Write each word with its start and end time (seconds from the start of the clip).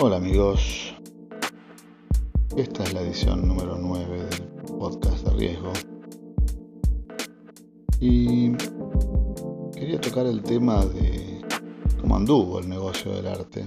Hola 0.00 0.16
amigos, 0.16 0.92
esta 2.56 2.82
es 2.82 2.92
la 2.92 3.00
edición 3.02 3.46
número 3.46 3.78
9 3.78 4.24
del 4.24 4.76
podcast 4.76 5.24
de 5.24 5.30
riesgo. 5.30 5.72
Y 8.00 8.52
quería 9.72 10.00
tocar 10.00 10.26
el 10.26 10.42
tema 10.42 10.84
de 10.84 11.40
cómo 12.00 12.16
anduvo 12.16 12.58
el 12.58 12.68
negocio 12.68 13.12
del 13.12 13.28
arte 13.28 13.64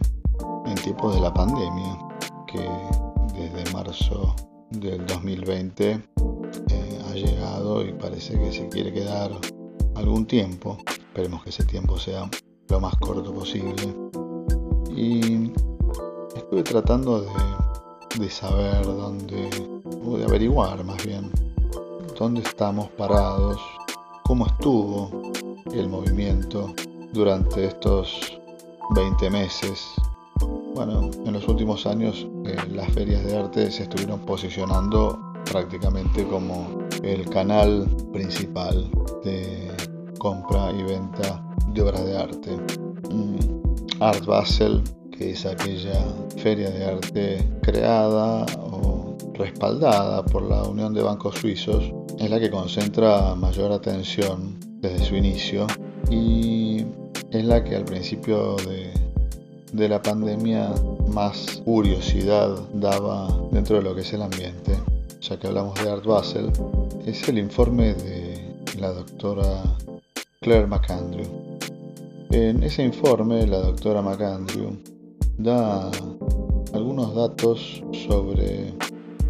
en 0.65 0.75
tiempos 0.75 1.15
de 1.15 1.21
la 1.21 1.33
pandemia 1.33 1.97
que 2.45 2.69
desde 3.33 3.71
marzo 3.71 4.35
del 4.71 5.05
2020 5.05 5.91
eh, 5.91 7.01
ha 7.09 7.13
llegado 7.13 7.85
y 7.85 7.93
parece 7.93 8.37
que 8.37 8.51
se 8.51 8.67
quiere 8.67 8.91
quedar 8.91 9.31
algún 9.95 10.25
tiempo, 10.25 10.77
esperemos 10.87 11.43
que 11.43 11.51
ese 11.51 11.63
tiempo 11.63 11.97
sea 11.97 12.29
lo 12.67 12.79
más 12.81 12.95
corto 12.97 13.33
posible. 13.33 13.95
Y 14.93 15.51
estuve 16.47 16.63
tratando 16.63 17.25
de, 18.17 18.29
saber 18.29 18.85
dónde, 18.85 19.49
o 20.05 20.17
de 20.17 20.23
averiguar 20.23 20.81
más 20.85 21.03
bien, 21.05 21.29
dónde 22.17 22.39
estamos 22.39 22.89
parados, 22.91 23.59
cómo 24.23 24.45
estuvo 24.45 25.33
el 25.73 25.89
movimiento 25.89 26.73
durante 27.11 27.65
estos 27.65 28.39
20 28.95 29.29
meses. 29.29 29.91
Bueno, 30.73 31.11
en 31.25 31.33
los 31.33 31.45
últimos 31.49 31.85
años 31.85 32.25
eh, 32.45 32.55
las 32.71 32.93
ferias 32.93 33.25
de 33.25 33.37
arte 33.37 33.69
se 33.69 33.83
estuvieron 33.83 34.21
posicionando 34.21 35.19
prácticamente 35.51 36.25
como 36.27 36.87
el 37.03 37.29
canal 37.29 37.89
principal 38.13 38.89
de 39.25 39.69
compra 40.17 40.71
y 40.71 40.83
venta 40.83 41.43
de 41.73 41.81
obras 41.81 42.05
de 42.05 42.17
arte. 42.17 42.57
Mm, 43.11 44.01
Art 44.01 44.25
Basel 44.25 44.81
que 45.17 45.31
es 45.31 45.45
aquella 45.45 45.99
feria 46.37 46.69
de 46.69 46.85
arte 46.85 47.43
creada 47.61 48.45
o 48.57 49.15
respaldada 49.33 50.23
por 50.23 50.43
la 50.43 50.63
Unión 50.63 50.93
de 50.93 51.01
Bancos 51.01 51.35
Suizos, 51.35 51.91
es 52.19 52.29
la 52.29 52.39
que 52.39 52.49
concentra 52.51 53.33
mayor 53.35 53.71
atención 53.71 54.57
desde 54.79 55.03
su 55.03 55.15
inicio 55.15 55.65
y 56.09 56.85
es 57.31 57.45
la 57.45 57.63
que 57.63 57.75
al 57.75 57.85
principio 57.85 58.55
de, 58.57 58.91
de 59.73 59.89
la 59.89 60.01
pandemia 60.01 60.71
más 61.09 61.61
curiosidad 61.65 62.55
daba 62.73 63.27
dentro 63.51 63.77
de 63.77 63.83
lo 63.83 63.95
que 63.95 64.01
es 64.01 64.13
el 64.13 64.21
ambiente. 64.21 64.77
Ya 65.21 65.37
que 65.37 65.47
hablamos 65.47 65.83
de 65.83 65.89
Art 65.89 66.05
Basel, 66.05 66.51
es 67.05 67.27
el 67.27 67.39
informe 67.39 67.95
de 67.95 68.55
la 68.79 68.91
doctora 68.91 69.63
Claire 70.41 70.67
McAndrew. 70.67 71.25
En 72.29 72.61
ese 72.61 72.83
informe, 72.83 73.47
la 73.47 73.57
doctora 73.57 74.01
McAndrew 74.01 74.77
da 75.37 75.91
algunos 76.73 77.13
datos 77.13 77.83
sobre 78.07 78.73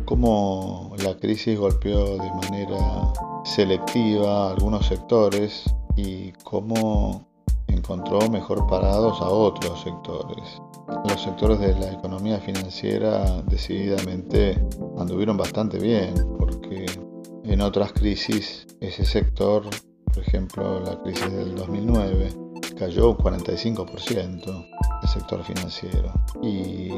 cómo 0.05 0.95
la 1.03 1.15
crisis 1.17 1.59
golpeó 1.59 2.17
de 2.17 2.31
manera 2.31 3.13
selectiva 3.43 4.47
a 4.47 4.51
algunos 4.51 4.85
sectores 4.85 5.63
y 5.95 6.31
cómo 6.43 7.27
encontró 7.67 8.29
mejor 8.29 8.65
parados 8.67 9.21
a 9.21 9.29
otros 9.29 9.81
sectores. 9.81 10.61
Los 11.09 11.21
sectores 11.21 11.59
de 11.59 11.77
la 11.77 11.91
economía 11.91 12.39
financiera 12.39 13.41
decididamente 13.43 14.57
anduvieron 14.97 15.35
bastante 15.35 15.77
bien 15.77 16.13
porque 16.37 16.85
en 17.43 17.61
otras 17.61 17.91
crisis 17.91 18.65
ese 18.79 19.03
sector, 19.03 19.63
por 20.05 20.23
ejemplo 20.23 20.79
la 20.79 21.01
crisis 21.01 21.31
del 21.31 21.55
2009, 21.55 22.29
cayó 22.77 23.11
un 23.11 23.17
45% 23.17 24.76
el 24.76 24.76
sector 25.07 25.43
financiero. 25.43 26.11
Y 26.41 26.89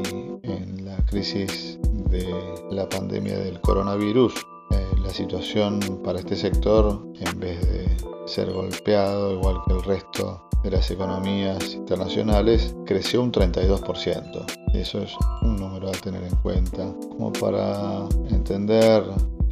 en 0.42 0.84
la 0.84 0.96
crisis 1.06 1.78
de 2.10 2.26
la 2.70 2.88
pandemia 2.88 3.38
del 3.38 3.60
coronavirus, 3.60 4.34
eh, 4.70 4.86
la 5.02 5.10
situación 5.10 5.80
para 6.04 6.18
este 6.18 6.36
sector, 6.36 7.02
en 7.20 7.40
vez 7.40 7.60
de 7.68 7.96
ser 8.26 8.52
golpeado 8.52 9.32
igual 9.32 9.60
que 9.66 9.74
el 9.74 9.82
resto 9.82 10.48
de 10.62 10.70
las 10.70 10.90
economías 10.90 11.74
internacionales, 11.74 12.74
creció 12.84 13.22
un 13.22 13.32
32%. 13.32 14.44
Eso 14.74 15.02
es 15.02 15.12
un 15.42 15.56
número 15.56 15.88
a 15.88 15.92
tener 15.92 16.22
en 16.22 16.36
cuenta, 16.36 16.92
como 17.10 17.32
para 17.32 18.06
entender 18.28 19.04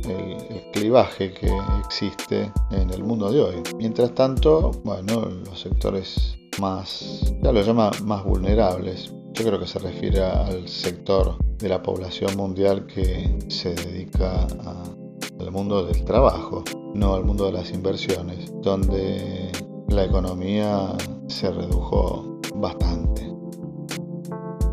el, 0.05 0.55
el, 0.55 0.71
clivaje 0.73 1.33
que 1.33 1.51
existe 1.85 2.53
en 2.71 2.91
el 2.91 3.03
mundo 3.03 3.33
de 3.33 3.41
hoy. 3.41 3.57
Mientras 3.77 4.15
tanto, 4.15 4.71
bueno, 4.85 5.25
los 5.25 5.61
sectores 5.61 6.38
más, 6.61 7.33
ya 7.43 7.53
lo 7.53 7.63
llama 7.63 7.91
más 8.05 8.25
vulnerables. 8.25 9.13
Yo 9.33 9.45
creo 9.45 9.59
que 9.59 9.67
se 9.67 9.79
refiere 9.79 10.23
al 10.23 10.69
sector 10.69 11.37
de 11.59 11.69
la 11.69 11.83
población 11.83 12.37
mundial 12.37 12.87
que 12.87 13.39
se 13.49 13.75
dedica 13.75 14.47
al 15.41 15.51
mundo 15.51 15.87
del 15.87 16.05
trabajo, 16.05 16.65
no 16.95 17.15
al 17.15 17.25
mundo 17.25 17.47
de 17.47 17.53
las 17.53 17.71
inversiones, 17.71 18.53
donde 18.63 19.51
la 19.89 20.05
economía 20.05 20.97
se 21.29 21.51
redujo 21.51 22.41
bastante. 22.57 23.33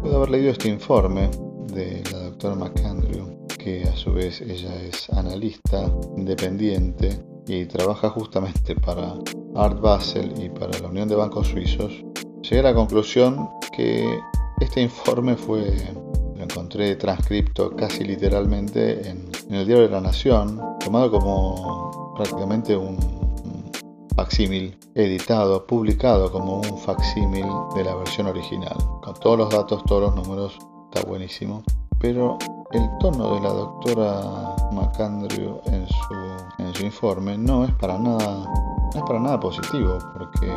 Puedo 0.02 0.17
haber 0.17 0.29
leído 0.31 0.52
este 0.52 0.69
informe 0.69 1.29
de 1.73 2.03
la 2.12 2.19
doctora 2.25 2.56
McAndrew, 2.56 3.46
que 3.57 3.84
a 3.84 3.96
su 3.96 4.13
vez 4.13 4.41
ella 4.41 4.75
es 4.81 5.09
analista 5.09 5.91
independiente 6.16 7.19
y 7.47 7.66
trabaja 7.66 8.09
justamente 8.09 8.75
para 8.75 9.16
Art 9.56 9.79
Basel 9.79 10.33
y 10.41 10.50
para 10.50 10.78
la 10.79 10.88
Unión 10.88 11.07
de 11.07 11.16
Bancos 11.16 11.47
Suizos, 11.47 12.03
llegué 12.41 12.59
a 12.59 12.63
la 12.63 12.73
conclusión 12.73 13.50
que 13.75 14.19
este 14.59 14.81
informe 14.81 15.35
fue, 15.35 15.73
lo 16.35 16.44
encontré 16.44 16.95
transcripto 16.95 17.75
casi 17.75 18.03
literalmente 18.03 19.09
en, 19.09 19.29
el 19.50 19.66
diario 19.66 19.84
de 19.84 19.89
la 19.89 20.01
Nación, 20.01 20.59
tomado 20.84 21.11
como 21.11 22.13
prácticamente 22.16 22.75
un, 22.75 22.97
un 23.44 23.72
facsímil, 24.16 24.78
editado, 24.95 25.66
publicado 25.67 26.31
como 26.31 26.61
un 26.61 26.78
facsímil 26.79 27.45
de 27.75 27.84
la 27.84 27.95
versión 27.95 28.28
original, 28.28 28.75
con 29.03 29.13
todos 29.16 29.38
los 29.38 29.50
datos, 29.50 29.84
todos 29.85 30.01
los 30.01 30.16
números, 30.16 30.57
está 30.91 31.07
buenísimo. 31.07 31.63
Pero 32.00 32.38
el 32.75 32.89
tono 32.99 33.35
de 33.35 33.41
la 33.41 33.49
doctora 33.49 34.55
McAndrew 34.71 35.61
en 35.65 35.87
su, 35.87 36.63
en 36.63 36.73
su 36.73 36.85
informe 36.85 37.37
no 37.37 37.65
es 37.65 37.71
para 37.75 37.97
nada 37.97 38.45
no 38.93 38.99
es 38.99 39.03
para 39.03 39.19
nada 39.19 39.39
positivo 39.39 39.97
porque 40.13 40.53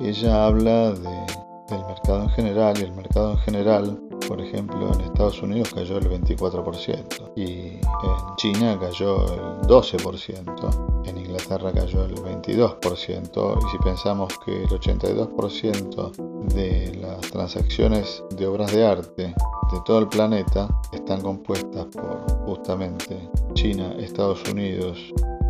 ella 0.00 0.46
habla 0.46 0.92
de, 0.92 1.26
del 1.68 1.84
mercado 1.86 2.22
en 2.24 2.30
general 2.30 2.76
y 2.78 2.82
el 2.82 2.92
mercado 2.92 3.32
en 3.32 3.38
general, 3.38 4.00
por 4.28 4.40
ejemplo, 4.40 4.92
en 4.92 5.00
Estados 5.00 5.42
Unidos 5.42 5.72
cayó 5.74 5.98
el 5.98 6.08
24% 6.08 7.32
y 7.36 7.42
en 7.42 8.36
China 8.36 8.78
cayó 8.80 9.24
el 9.32 9.66
12%, 9.68 11.04
en 11.06 11.18
Inglaterra 11.18 11.72
cayó 11.72 12.04
el 12.04 12.14
22% 12.14 13.58
y 13.58 13.70
si 13.70 13.78
pensamos 13.78 14.32
que 14.44 14.64
el 14.64 14.68
82% 14.68 16.12
de 16.54 16.94
las 17.00 17.20
transacciones 17.30 18.22
de 18.36 18.46
obras 18.46 18.72
de 18.72 18.86
arte 18.86 19.34
de 19.72 19.80
todo 19.84 19.98
el 19.98 20.08
planeta 20.08 20.68
están 20.92 21.20
compuestas 21.22 21.86
por 21.86 22.20
justamente 22.46 23.28
China, 23.54 23.94
Estados 23.98 24.42
Unidos 24.50 24.98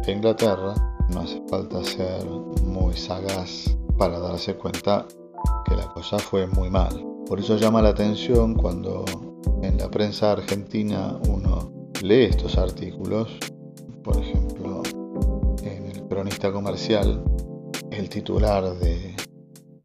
e 0.07 0.13
Inglaterra, 0.13 0.75
no 1.11 1.21
hace 1.21 1.43
falta 1.49 1.83
ser 1.85 2.25
muy 2.63 2.97
sagaz 2.97 3.77
para 3.99 4.19
darse 4.19 4.55
cuenta 4.55 5.07
que 5.67 5.77
la 5.77 5.87
cosa 5.93 6.19
fue 6.19 6.47
muy 6.47 6.71
mal. 6.71 7.14
Por 7.27 7.41
eso 7.41 7.57
llama 7.57 7.81
la 7.81 7.91
atención 7.91 8.55
cuando 8.55 9.05
en 9.63 9.79
la 9.79 9.91
prensa 9.91 10.33
argentina 10.33 11.19
uno 11.29 11.73
lee 12.03 12.25
estos 12.25 12.59
artículos, 12.59 13.39
por 14.03 14.19
ejemplo, 14.19 14.83
en 15.63 15.87
el 15.87 16.07
cronista 16.07 16.53
comercial, 16.53 17.25
el 17.91 18.09
titular 18.11 18.75
de, 18.79 19.17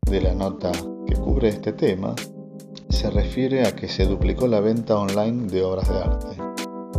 de 0.10 0.22
la 0.22 0.34
nota 0.34 0.72
que 1.08 1.16
cubre 1.16 1.50
este 1.50 1.72
tema 1.74 2.14
se 2.90 3.10
refiere 3.10 3.66
a 3.66 3.74
que 3.74 3.88
se 3.88 4.06
duplicó 4.06 4.46
la 4.48 4.60
venta 4.60 4.98
online 4.98 5.48
de 5.48 5.64
obras 5.64 5.88
de 5.88 5.98
arte. 5.98 6.28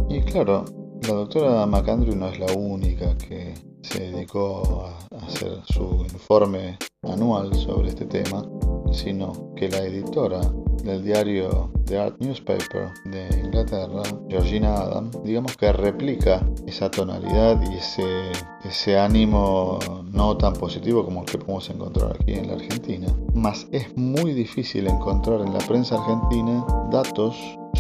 Y 0.09 0.23
claro, 0.23 0.65
la 1.07 1.15
doctora 1.15 1.67
McAndrew 1.67 2.17
no 2.17 2.29
es 2.29 2.39
la 2.39 2.53
única 2.55 3.17
que 3.19 3.55
se 3.83 4.11
dedicó 4.11 4.87
a 5.13 5.27
hacer 5.27 5.61
su 5.67 6.07
informe 6.11 6.79
anual 7.03 7.55
sobre 7.55 7.89
este 7.89 8.07
tema, 8.07 8.43
sino 8.93 9.55
que 9.55 9.69
la 9.69 9.79
editora 9.79 10.41
del 10.85 11.05
diario 11.05 11.71
The 11.85 11.99
Art 11.99 12.17
Newspaper 12.21 12.91
de 13.05 13.29
Inglaterra, 13.45 14.03
Georgina 14.29 14.75
Adam, 14.75 15.11
digamos 15.25 15.57
que 15.57 15.73
replica 15.73 16.41
esa 16.67 16.91
tonalidad 16.91 17.61
y 17.71 17.75
ese, 17.75 18.31
ese 18.65 18.99
ánimo 18.99 19.79
no 20.13 20.37
tan 20.37 20.55
positivo 20.55 21.05
como 21.05 21.21
el 21.21 21.27
que 21.27 21.39
podemos 21.39 21.69
encontrar 21.71 22.13
aquí 22.13 22.35
en 22.35 22.49
la 22.49 22.55
Argentina. 22.55 23.09
Mas 23.35 23.67
es 23.73 23.97
muy 23.97 24.33
difícil 24.33 24.87
encontrar 24.87 25.41
en 25.41 25.53
la 25.53 25.59
prensa 25.61 25.97
argentina 25.97 26.65
datos 26.91 27.37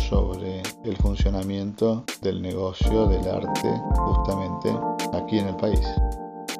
sobre 0.08 0.62
el 0.84 0.96
funcionamiento 0.96 2.04
del 2.22 2.42
negocio 2.42 3.06
del 3.06 3.28
arte 3.28 3.70
justamente 3.96 4.74
aquí 5.12 5.38
en 5.38 5.48
el 5.48 5.56
país. 5.56 5.86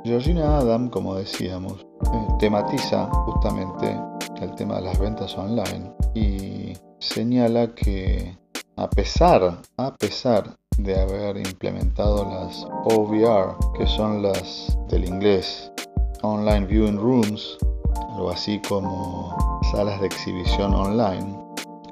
Georgina 0.04 0.58
Adam, 0.58 0.88
como 0.88 1.14
decíamos, 1.14 1.86
eh, 2.12 2.26
tematiza 2.38 3.06
justamente 3.26 3.98
el 4.40 4.54
tema 4.54 4.76
de 4.76 4.82
las 4.82 4.98
ventas 4.98 5.36
online 5.36 5.92
y 6.14 6.72
señala 6.98 7.74
que 7.74 8.36
a 8.76 8.88
pesar, 8.88 9.60
a 9.76 9.94
pesar 9.96 10.56
de 10.78 10.98
haber 10.98 11.36
implementado 11.36 12.24
las 12.24 12.66
OVR, 12.84 13.56
que 13.76 13.86
son 13.86 14.22
las 14.22 14.78
del 14.88 15.04
inglés 15.04 15.70
Online 16.22 16.66
Viewing 16.66 16.96
Rooms, 16.96 17.58
algo 18.14 18.30
así 18.30 18.60
como 18.68 19.36
salas 19.72 20.00
de 20.00 20.06
exhibición 20.06 20.74
online, 20.74 21.38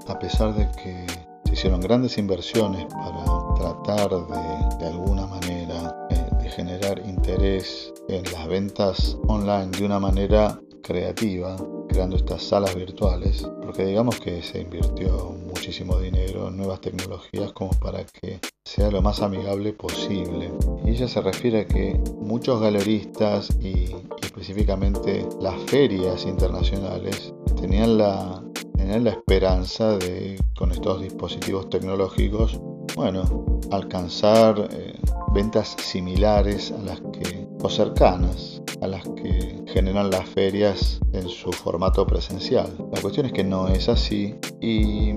a 0.06 0.18
pesar 0.18 0.54
de 0.54 0.66
que 0.82 1.06
se 1.44 1.52
hicieron 1.52 1.80
grandes 1.80 2.16
inversiones 2.16 2.86
para 2.86 3.24
tratar 3.56 4.10
de, 4.10 4.76
de 4.78 4.86
alguna 4.86 5.26
manera 5.26 6.06
eh, 6.10 6.26
de 6.42 6.48
generar 6.50 6.98
interés 7.06 7.92
en 8.08 8.22
las 8.32 8.46
ventas 8.48 9.18
online 9.26 9.70
de 9.78 9.84
una 9.84 9.98
manera 9.98 10.58
creativa, 10.82 11.56
creando 11.88 12.16
estas 12.16 12.42
salas 12.42 12.74
virtuales, 12.74 13.48
porque 13.62 13.84
digamos 13.84 14.20
que 14.20 14.42
se 14.42 14.60
invirtió 14.60 15.34
muchísimo 15.46 15.98
dinero 15.98 16.48
en 16.48 16.56
nuevas 16.56 16.80
tecnologías 16.80 17.52
como 17.52 17.70
para 17.80 18.04
que 18.04 18.40
sea 18.64 18.90
lo 18.90 19.02
más 19.02 19.22
amigable 19.22 19.72
posible. 19.72 20.52
Y 20.84 20.90
ella 20.90 21.08
se 21.08 21.20
refiere 21.20 21.60
a 21.60 21.66
que 21.66 21.98
muchos 22.20 22.60
galeristas 22.60 23.50
y, 23.60 23.94
específicamente 24.22 25.26
las 25.40 25.60
ferias 25.62 26.24
internacionales 26.24 27.34
tenían 27.60 27.98
la, 27.98 28.40
tenían 28.76 29.04
la 29.04 29.10
esperanza 29.10 29.98
de, 29.98 30.40
con 30.56 30.70
estos 30.70 31.02
dispositivos 31.02 31.68
tecnológicos, 31.70 32.60
bueno, 32.94 33.58
alcanzar 33.72 34.68
eh, 34.70 34.94
ventas 35.34 35.76
similares 35.82 36.72
a 36.72 36.78
las 36.82 37.00
que, 37.00 37.48
o 37.62 37.68
cercanas 37.68 38.62
a 38.80 38.86
las 38.86 39.02
que 39.08 39.57
generan 39.68 40.10
las 40.10 40.28
ferias 40.28 41.00
en 41.12 41.28
su 41.28 41.52
formato 41.52 42.06
presencial. 42.06 42.68
La 42.92 43.00
cuestión 43.00 43.26
es 43.26 43.32
que 43.32 43.44
no 43.44 43.68
es 43.68 43.88
así 43.88 44.34
y 44.60 45.14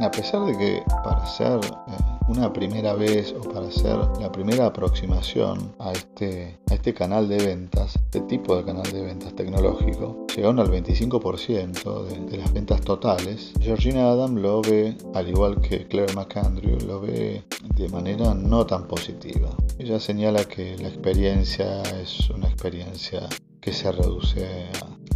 a 0.00 0.10
pesar 0.10 0.44
de 0.46 0.56
que 0.56 0.82
para 1.04 1.26
ser 1.26 1.60
eh, 1.64 2.14
una 2.28 2.52
primera 2.52 2.94
vez 2.94 3.34
o 3.38 3.40
para 3.42 3.68
hacer 3.68 3.96
la 4.20 4.30
primera 4.32 4.66
aproximación 4.66 5.74
a 5.78 5.92
este, 5.92 6.58
a 6.70 6.74
este 6.74 6.94
canal 6.94 7.28
de 7.28 7.38
ventas, 7.38 7.96
este 7.96 8.20
tipo 8.22 8.56
de 8.56 8.64
canal 8.64 8.90
de 8.90 9.02
ventas 9.02 9.34
tecnológico, 9.34 10.26
llegaron 10.34 10.58
al 10.58 10.70
25% 10.70 12.04
de, 12.04 12.30
de, 12.30 12.38
las 12.38 12.52
ventas 12.52 12.80
totales, 12.80 13.52
Georgina 13.60 14.10
Adam 14.10 14.36
lo 14.36 14.62
ve, 14.62 14.96
al 15.14 15.28
igual 15.28 15.60
que 15.60 15.86
Claire 15.86 16.14
McAndrew, 16.14 16.78
lo 16.86 17.00
ve 17.00 17.44
de 17.76 17.88
manera 17.88 18.34
no 18.34 18.66
tan 18.66 18.86
positiva. 18.86 19.50
Ella 19.78 20.00
señala 20.00 20.44
que 20.44 20.76
la 20.78 20.88
experiencia 20.88 21.82
es 22.00 22.30
una 22.30 22.48
experiencia 22.48 23.28
que 23.64 23.72
se 23.72 23.90
reduce 23.90 24.68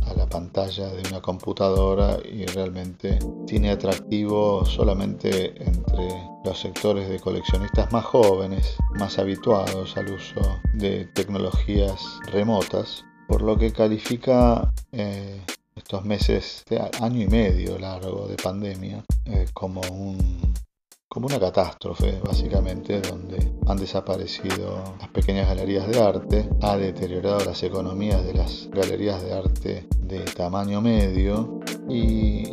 a, 0.07 0.15
la 0.15 0.27
pantalla 0.27 0.89
de 0.89 1.07
una 1.11 1.21
computadora 1.21 2.17
y 2.25 2.47
realmente 2.47 3.19
tiene 3.47 3.71
atractivo 3.71 4.65
solamente 4.65 5.63
entre 5.63 6.09
los 6.47 6.59
sectores 6.59 7.11
de 7.11 7.21
coleccionistas 7.21 7.93
más 7.93 8.07
jóvenes, 8.07 8.79
más 8.99 9.19
habituados 9.19 9.95
al 9.99 10.15
uso 10.15 10.41
de 10.73 11.05
tecnologías 11.15 12.03
remotas, 12.33 13.05
por 13.29 13.43
lo 13.43 13.59
que 13.59 13.71
califica 13.71 14.73
eh, 14.93 15.43
estos 15.77 16.07
meses, 16.07 16.65
de 16.71 16.81
año 17.03 17.21
y 17.21 17.27
medio 17.27 17.79
largo 17.79 18.27
de 18.29 18.37
pandemia, 18.37 19.05
eh, 19.27 19.47
como 19.53 19.83
un 19.91 20.55
como 21.19 21.27
una 21.27 21.41
catástrofe, 21.41 22.21
básicamente, 22.25 23.01
donde 23.01 23.53
han 23.67 23.77
desaparecido 23.77 24.95
las 25.01 25.09
pequeñas 25.09 25.49
galerías 25.49 25.89
de 25.89 26.01
arte, 26.01 26.49
ha 26.63 26.77
deteriorado 26.77 27.45
las 27.45 27.61
economías 27.65 28.25
de 28.25 28.35
las 28.35 28.69
galerías 28.71 29.21
de 29.25 29.33
arte 29.33 29.89
de 29.99 30.21
tamaño 30.21 30.81
medio 30.81 31.59
y 31.89 32.45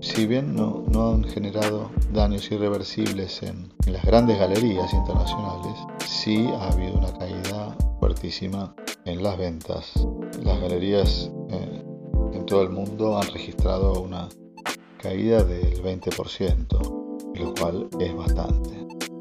si 0.00 0.28
bien 0.28 0.54
no, 0.54 0.84
no 0.86 1.10
han 1.10 1.24
generado 1.24 1.90
daños 2.12 2.48
irreversibles 2.52 3.42
en, 3.42 3.72
en, 3.86 3.92
las 3.92 4.04
grandes 4.04 4.38
galerías 4.38 4.94
internacionales, 4.94 5.80
sí 6.06 6.46
ha 6.46 6.68
habido 6.68 6.94
una 6.94 7.12
caída 7.18 7.76
fuertísima 7.98 8.72
en 9.04 9.20
las 9.20 9.36
ventas. 9.36 9.94
Las 10.44 10.60
galerías 10.60 11.28
eh, 11.50 11.84
en 12.34 12.46
todo 12.46 12.62
el 12.62 12.70
mundo 12.70 13.18
han 13.18 13.26
registrado 13.32 14.00
una 14.00 14.28
caída 14.98 15.42
del 15.42 15.82
20% 15.82 16.91
lo 17.34 17.54
cual 17.54 17.88
es 17.98 18.16
bastante. 18.16 18.70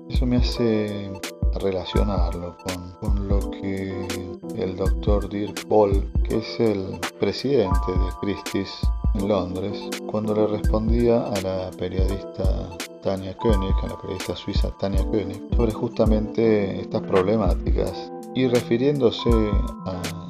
Eso 0.09 0.25
me 0.25 0.37
hace 0.37 1.11
relacionarlo 1.59 2.55
con, 2.63 2.91
con 2.99 3.27
lo 3.27 3.51
que 3.51 4.07
el 4.55 4.75
doctor 4.75 5.29
Dirk 5.29 5.67
Boll, 5.67 6.11
que 6.23 6.37
es 6.37 6.59
el 6.59 6.99
presidente 7.19 7.91
de 7.91 8.09
Christie's 8.21 8.71
en 9.15 9.27
Londres, 9.27 9.89
cuando 10.09 10.33
le 10.33 10.47
respondía 10.47 11.25
a 11.25 11.41
la 11.41 11.71
periodista 11.77 12.69
Tania 13.01 13.35
König, 13.37 13.73
a 13.83 13.87
la 13.87 13.97
periodista 13.97 14.35
suiza 14.35 14.71
Tania 14.79 15.03
König, 15.11 15.41
sobre 15.55 15.71
justamente 15.71 16.81
estas 16.81 17.01
problemáticas 17.01 18.11
y 18.35 18.47
refiriéndose 18.47 19.29
a 19.85 20.20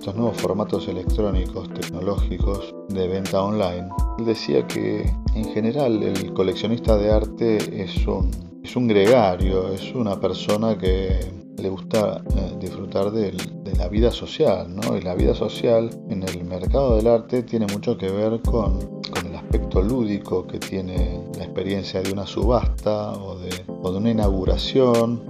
estos 0.00 0.16
nuevos 0.16 0.38
formatos 0.38 0.88
electrónicos 0.88 1.68
tecnológicos 1.74 2.74
de 2.88 3.06
venta 3.06 3.42
online, 3.42 3.86
él 4.18 4.24
decía 4.24 4.66
que 4.66 5.14
en 5.34 5.44
general 5.52 6.02
el 6.02 6.32
coleccionista 6.32 6.96
de 6.96 7.10
arte 7.10 7.82
es 7.82 8.06
un, 8.06 8.30
es 8.64 8.74
un 8.76 8.88
gregario, 8.88 9.68
es 9.68 9.94
una 9.94 10.18
persona 10.18 10.78
que 10.78 11.20
le 11.58 11.68
gusta 11.68 12.24
eh, 12.34 12.56
disfrutar 12.58 13.10
de, 13.10 13.32
de, 13.32 13.76
la 13.76 13.88
vida 13.88 14.10
social, 14.10 14.74
¿no? 14.74 14.96
Y 14.96 15.02
la 15.02 15.14
vida 15.14 15.34
social 15.34 15.90
en 16.08 16.22
el 16.22 16.44
mercado 16.44 16.96
del 16.96 17.06
arte 17.06 17.42
tiene 17.42 17.66
mucho 17.66 17.98
que 17.98 18.10
ver 18.10 18.40
con, 18.40 19.02
con 19.02 19.26
el 19.26 19.36
aspecto 19.36 19.82
lúdico 19.82 20.46
que 20.46 20.58
tiene 20.58 21.20
la 21.36 21.44
experiencia 21.44 22.00
de 22.00 22.10
una 22.10 22.26
subasta 22.26 23.12
o 23.12 23.38
de, 23.38 23.50
o 23.82 23.92
de 23.92 23.98
una 23.98 24.10
inauguración 24.12 25.22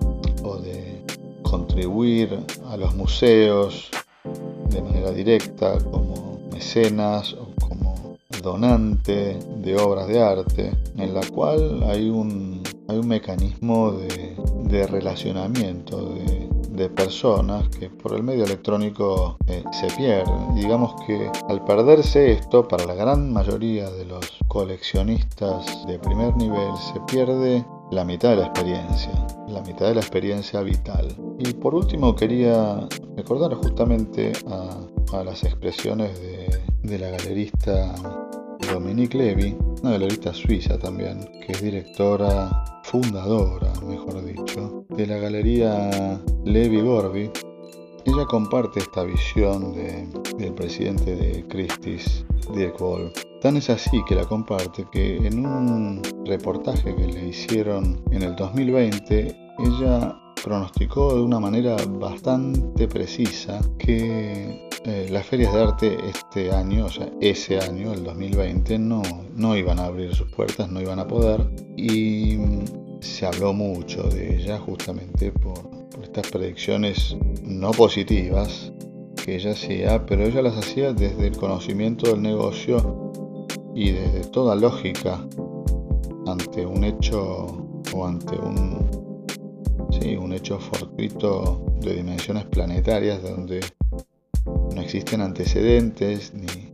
o 0.44 0.58
de 0.58 1.02
contribuir 1.42 2.38
a 2.68 2.76
los 2.76 2.94
museos 2.94 3.90
de 4.70 4.82
manera 4.82 5.10
directa 5.10 5.78
como 5.90 6.38
mecenas 6.52 7.34
o 7.34 7.50
donante 8.42 9.38
de 9.56 9.76
obras 9.76 10.08
de 10.08 10.22
arte, 10.22 10.72
en 10.96 11.14
la 11.14 11.20
cual 11.32 11.82
hay 11.84 12.08
un, 12.08 12.62
hay 12.88 12.98
un 12.98 13.08
mecanismo 13.08 13.92
de, 13.92 14.36
de 14.64 14.86
relacionamiento 14.86 16.14
de, 16.14 16.48
de, 16.70 16.88
personas 16.88 17.68
que 17.68 17.90
por 17.90 18.14
el 18.14 18.22
medio 18.22 18.44
electrónico 18.44 19.36
eh, 19.46 19.62
se 19.72 19.88
pierden. 19.96 20.54
digamos 20.54 20.94
que 21.06 21.30
al 21.48 21.64
perderse 21.64 22.32
esto, 22.32 22.66
para 22.66 22.86
la 22.86 22.94
gran 22.94 23.32
mayoría 23.32 23.90
de 23.90 24.04
los 24.04 24.38
coleccionistas 24.48 25.86
de 25.86 25.98
primer 25.98 26.34
nivel, 26.36 26.70
se 26.92 27.00
pierde 27.00 27.64
la 27.90 28.04
mitad 28.04 28.30
de 28.30 28.36
la 28.36 28.46
experiencia, 28.46 29.26
la 29.48 29.60
mitad 29.62 29.88
de 29.88 29.94
la 29.94 30.00
experiencia 30.00 30.60
vital. 30.62 31.08
Y 31.38 31.52
por 31.54 31.74
último 31.74 32.14
quería 32.14 32.88
recordar 33.16 33.54
justamente 33.54 34.32
a, 34.46 35.24
las 35.24 35.42
expresiones 35.42 36.12
de, 36.82 36.98
la 36.98 37.10
galerista 37.10 37.94
Dominique 38.72 39.18
Levy, 39.18 39.56
una 39.82 39.92
galerista 39.92 40.32
suiza 40.32 40.78
también, 40.78 41.20
que 41.44 41.52
es 41.52 41.62
directora, 41.62 42.80
fundadora, 42.84 43.72
mejor 43.86 44.24
dicho, 44.24 44.84
de 44.88 45.06
la 45.06 45.16
galería 45.16 46.20
Levy 46.44 46.80
Gorby. 46.80 47.30
Ella 48.04 48.24
comparte 48.24 48.80
esta 48.80 49.04
visión 49.04 49.74
de, 49.74 50.08
del 50.38 50.54
presidente 50.54 51.14
de 51.14 51.46
Christie's, 51.48 52.24
Dirk 52.54 52.78
Ball. 52.78 53.12
Tan 53.42 53.56
es 53.56 53.68
así 53.68 54.02
que 54.08 54.14
la 54.14 54.24
comparte 54.24 54.86
que 54.90 55.16
en 55.16 55.44
un 55.44 56.02
reportaje 56.24 56.94
que 56.94 57.06
le 57.06 57.28
hicieron 57.28 58.02
en 58.10 58.22
el 58.22 58.34
2020, 58.36 59.36
ella 59.58 60.18
pronosticó 60.42 61.14
de 61.14 61.22
una 61.22 61.40
manera 61.40 61.76
bastante 61.88 62.88
precisa 62.88 63.60
que 63.78 64.68
eh, 64.84 65.08
las 65.10 65.26
ferias 65.26 65.52
de 65.52 65.60
arte 65.62 65.98
este 66.08 66.50
año, 66.50 66.86
o 66.86 66.88
sea, 66.88 67.10
ese 67.20 67.60
año, 67.60 67.92
el 67.92 68.02
2020, 68.02 68.78
no, 68.78 69.02
no 69.34 69.56
iban 69.56 69.78
a 69.78 69.84
abrir 69.84 70.14
sus 70.14 70.30
puertas, 70.30 70.70
no 70.70 70.80
iban 70.80 70.98
a 70.98 71.06
poder. 71.06 71.50
Y 71.76 72.36
mm, 72.38 73.00
se 73.00 73.26
habló 73.26 73.52
mucho 73.52 74.04
de 74.04 74.36
ella 74.36 74.58
justamente 74.58 75.32
por 75.32 75.79
estas 76.02 76.30
predicciones 76.30 77.16
no 77.42 77.70
positivas 77.72 78.72
que 79.24 79.36
ella 79.36 79.52
hacía, 79.52 80.06
pero 80.06 80.24
ella 80.24 80.42
las 80.42 80.56
hacía 80.56 80.92
desde 80.92 81.26
el 81.26 81.36
conocimiento 81.36 82.10
del 82.10 82.22
negocio 82.22 83.12
y 83.74 83.90
desde 83.90 84.24
toda 84.30 84.54
lógica 84.54 85.26
ante 86.26 86.66
un 86.66 86.84
hecho 86.84 87.46
o 87.94 88.06
ante 88.06 88.36
un, 88.36 88.88
sí, 90.00 90.16
un 90.16 90.32
hecho 90.32 90.58
fortuito 90.58 91.64
de 91.80 91.94
dimensiones 91.94 92.44
planetarias 92.46 93.22
donde 93.22 93.60
no 94.74 94.80
existen 94.80 95.20
antecedentes, 95.20 96.32
ni, 96.34 96.70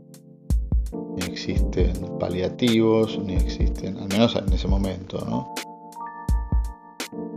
existen 1.26 1.92
paliativos, 2.18 3.18
ni 3.18 3.34
existen, 3.34 3.98
al 3.98 4.08
menos 4.08 4.36
en 4.36 4.52
ese 4.52 4.68
momento, 4.68 5.24
¿no? 5.28 5.54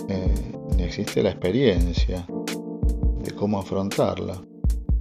Eh, 0.08 0.59
existe 0.86 1.24
la 1.24 1.30
experiencia 1.30 2.26
de 3.24 3.32
cómo 3.36 3.60
afrontarla. 3.60 4.42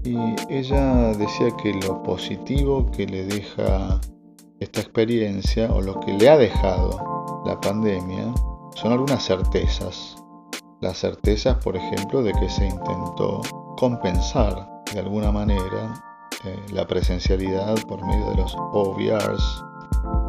Y 0.05 0.17
ella 0.49 1.13
decía 1.15 1.51
que 1.63 1.75
lo 1.75 2.03
positivo 2.03 2.91
que 2.91 3.07
le 3.07 3.25
deja 3.25 4.01
esta 4.61 4.81
experiencia 4.81 5.71
o 5.73 5.81
lo 5.81 6.01
que 6.01 6.13
le 6.13 6.29
ha 6.29 6.37
dejado 6.37 7.43
la 7.45 7.61
pandemia 7.61 8.33
son 8.75 8.93
algunas 8.93 9.25
certezas. 9.25 10.17
Las 10.81 10.99
certezas, 10.99 11.57
por 11.63 11.77
ejemplo, 11.77 12.23
de 12.23 12.33
que 12.33 12.49
se 12.49 12.67
intentó 12.67 13.43
compensar 13.77 14.69
de 14.93 15.01
alguna 15.01 15.33
manera 15.33 16.03
eh, 16.45 16.57
la 16.73 16.87
presencialidad 16.87 17.75
por 17.89 18.05
medio 18.07 18.31
de 18.31 18.37
los 18.37 18.57
OVRs, 18.73 19.65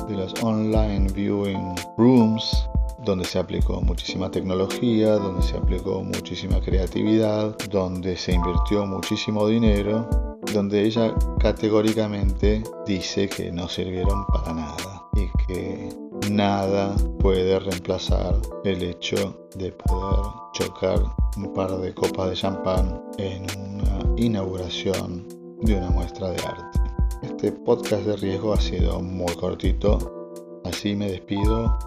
de 0.08 0.16
los 0.16 0.34
online 0.44 1.08
viewing 1.14 1.76
rooms, 1.98 2.68
donde 3.06 3.26
se 3.26 3.40
aplicó 3.40 3.82
muchísima 3.82 4.30
tecnología, 4.30 5.14
donde 5.14 5.42
se 5.42 5.58
aplicó 5.58 6.04
muchísima 6.04 6.60
creatividad, 6.60 7.58
donde 7.70 8.18
se 8.18 8.34
invirtió 8.34 8.86
muchísimo 8.86 9.48
dinero, 9.48 10.08
donde 10.54 10.84
ella 10.84 11.14
categóricamente 11.40 12.64
dice 12.86 13.30
que 13.30 13.52
no 13.52 13.68
sirvieron 13.68 14.26
para 14.28 14.54
nada 14.54 15.04
y 15.16 15.28
que 15.48 15.90
nada 16.32 16.96
puede 17.20 17.60
reemplazar 17.60 18.36
el 18.64 18.84
hecho 18.84 19.48
de 19.56 19.72
poder 19.72 20.26
chocar 20.54 21.00
un 21.38 21.54
par 21.54 21.72
de 21.78 21.94
copas 21.94 22.30
de 22.30 22.36
champán 22.36 23.02
en 23.18 23.46
una 23.58 24.00
inauguración 24.18 25.28
de 25.62 25.76
una 25.76 25.90
muestra 25.90 26.30
de 26.30 26.38
arte. 26.44 26.80
Este 27.22 27.52
podcast 27.52 28.04
de 28.04 28.16
riesgo 28.18 28.54
ha 28.54 28.62
sido 28.62 29.02
muy 29.02 29.34
cortito, 29.36 30.62
así 30.66 30.96
me 30.96 31.12
despido. 31.12 31.78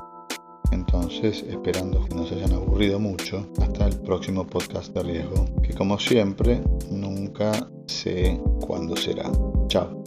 Entonces, 0.73 1.45
esperando 1.49 2.05
que 2.05 2.15
no 2.15 2.27
se 2.27 2.35
hayan 2.35 2.55
aburrido 2.55 2.99
mucho, 2.99 3.47
hasta 3.61 3.87
el 3.87 4.01
próximo 4.01 4.47
podcast 4.47 4.93
de 4.95 5.03
riesgo, 5.03 5.45
que 5.63 5.75
como 5.75 5.99
siempre, 5.99 6.63
nunca 6.91 7.53
sé 7.87 8.41
cuándo 8.61 8.97
será. 8.97 9.31
Chao. 9.69 10.02